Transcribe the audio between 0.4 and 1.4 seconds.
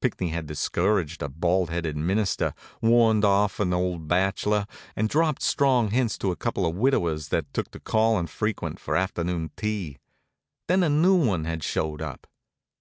discouraged a